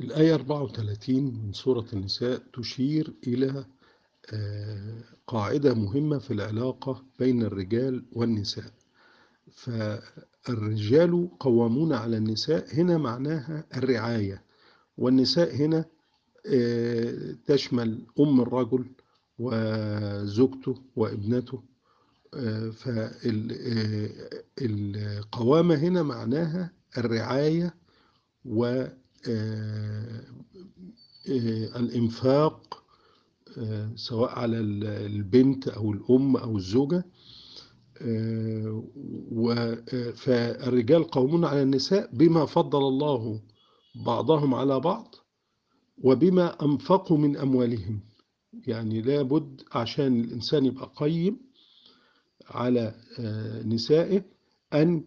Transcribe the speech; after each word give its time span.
الآية 0.00 0.34
34 0.34 1.24
من 1.24 1.52
سورة 1.52 1.86
النساء 1.92 2.42
تشير 2.52 3.12
إلى 3.26 3.64
آه، 4.32 5.04
قاعدة 5.26 5.74
مهمة 5.74 6.18
في 6.18 6.30
العلاقة 6.32 7.04
بين 7.18 7.42
الرجال 7.42 8.04
والنساء. 8.12 8.72
فالرجال 9.52 11.28
قوامون 11.40 11.92
على 11.92 12.16
النساء 12.16 12.74
هنا 12.74 12.98
معناها 12.98 13.64
الرعاية. 13.76 14.42
والنساء 14.98 15.56
هنا 15.56 15.84
آه، 16.46 17.34
تشمل 17.46 18.06
أم 18.20 18.40
الرجل 18.40 18.84
وزوجته 19.38 20.74
وابنته. 20.96 21.62
فالقوامة 24.56 25.74
هنا 25.74 26.02
معناها 26.02 26.72
الرعاية 26.98 27.74
والإنفاق 31.28 32.82
سواء 33.94 34.30
على 34.30 34.58
البنت 35.06 35.68
أو 35.68 35.92
الأم 35.92 36.36
أو 36.36 36.56
الزوجة. 36.56 37.04
فالرجال 40.14 41.04
قومون 41.04 41.44
على 41.44 41.62
النساء 41.62 42.10
بما 42.12 42.46
فضل 42.46 42.78
الله 42.78 43.40
بعضهم 43.94 44.54
على 44.54 44.80
بعض 44.80 45.14
وبما 45.98 46.64
أنفقوا 46.64 47.18
من 47.18 47.36
أموالهم. 47.36 48.00
يعني 48.66 49.02
لابد 49.02 49.62
عشان 49.72 50.20
الإنسان 50.20 50.64
يبقى 50.66 50.92
قيم 50.96 51.40
على 52.48 52.94
نسائه 53.64 54.22
أن 54.74 55.04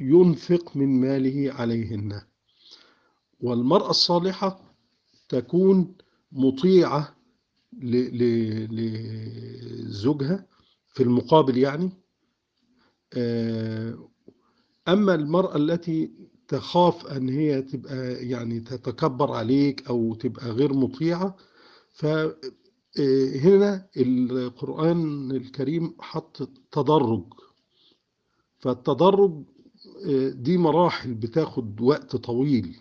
ينفق 0.00 0.76
من 0.76 1.00
ماله 1.00 1.52
عليهن. 1.52 2.20
والمرأة 3.42 3.90
الصالحة 3.90 4.74
تكون 5.28 5.94
مطيعة 6.32 7.16
لزوجها 9.02 10.46
في 10.88 11.02
المقابل 11.02 11.58
يعني. 11.58 11.90
أما 14.88 15.14
المرأة 15.14 15.56
التي 15.56 16.12
تخاف 16.48 17.06
أن 17.06 17.28
هي 17.28 17.62
تبقى 17.62 18.14
يعني 18.28 18.60
تتكبر 18.60 19.32
عليك 19.32 19.86
أو 19.88 20.14
تبقى 20.14 20.50
غير 20.50 20.72
مطيعة 20.74 21.36
فهنا 21.92 23.86
القرآن 23.96 25.30
الكريم 25.30 25.94
حط 26.00 26.50
تدرج. 26.72 27.24
فالتدرج 28.58 29.42
دي 30.32 30.58
مراحل 30.58 31.14
بتاخد 31.14 31.80
وقت 31.80 32.16
طويل. 32.16 32.76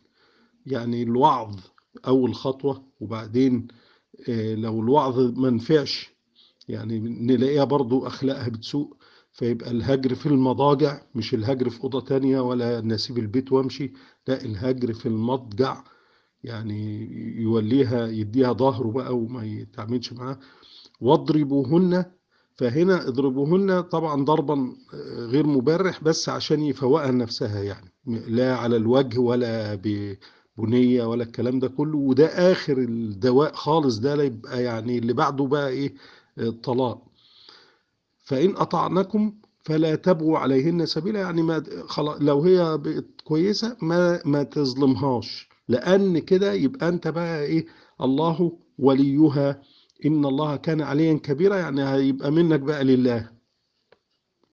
يعني 0.66 1.04
الوعظ 1.04 1.60
أول 2.08 2.36
خطوة 2.36 2.84
وبعدين 3.00 3.68
لو 4.38 4.80
الوعظ 4.82 5.20
ما 5.40 5.50
نفعش 5.50 6.10
يعني 6.68 7.00
نلاقيها 7.00 7.64
برضو 7.64 8.08
أخلاقها 8.08 8.50
بتسوء 8.50 8.94
فيبقى 9.32 9.72
الهجر 9.72 10.16
في 10.16 10.26
المضاجع 10.26 11.02
مش 11.16 11.34
الهجر 11.34 11.70
في 11.70 11.84
أوضة 11.84 12.02
تانية 12.02 12.40
ولا 12.40 12.82
نسيب 12.82 13.18
البيت 13.18 13.52
وأمشي 13.52 13.94
لا 14.28 14.46
الهجر 14.46 14.94
في 14.94 15.06
المضجع 15.06 15.84
يعني 16.44 17.08
يوليها 17.42 18.08
يديها 18.08 18.54
ظهره 18.54 18.92
بقى 18.92 19.18
وما 19.18 19.46
يتعاملش 19.46 20.14
معاه. 20.14 20.40
واضربوهن 21.02 22.06
فهنا 22.56 23.08
اضربوهن 23.08 23.82
طبعا 23.82 24.24
ضربا 24.26 24.76
غير 25.18 25.48
مبرح 25.48 26.04
بس 26.04 26.30
عشان 26.30 26.62
يفوقها 26.62 27.12
نفسها 27.12 27.64
يعني 27.64 27.92
لا 28.28 28.56
على 28.58 28.76
الوجه 28.76 29.20
ولا 29.20 29.76
بنية 30.66 31.04
ولا 31.04 31.24
الكلام 31.24 31.60
ده 31.60 31.68
كله 31.68 31.98
وده 31.98 32.26
آخر 32.52 32.78
الدواء 32.78 33.54
خالص 33.54 33.98
ده 34.00 34.24
يبقى 34.24 34.64
يعني 34.64 34.98
اللي 34.98 35.14
بعده 35.14 35.46
بقى 35.46 35.70
إيه؟ 35.70 35.94
الطلاق. 36.38 37.02
فإن 38.24 38.56
أطعنكم 38.58 39.34
فلا 39.64 39.96
تبغوا 39.96 40.38
عليهن 40.38 40.86
سبيلا 40.86 41.20
يعني 41.20 41.42
ما 41.42 41.64
خلاص 41.88 42.18
لو 42.22 42.42
هي 42.42 42.78
بقت 42.78 43.06
كويسة 43.24 43.78
ما 43.82 44.22
ما 44.26 44.44
تظلمهاش. 44.44 45.50
لأن 45.68 46.20
كده 46.20 46.54
يبقى 46.54 46.88
أنت 46.88 47.08
بقى 47.08 47.44
إيه؟ 47.44 47.66
الله 48.02 48.52
وليها 48.80 49.62
إن 50.06 50.26
الله 50.26 50.56
كان 50.56 50.82
عليا 50.82 51.14
كبيرا 51.14 51.56
يعني 51.56 51.84
هيبقى 51.84 52.32
منك 52.32 52.60
بقى 52.60 52.84
لله. 52.84 53.41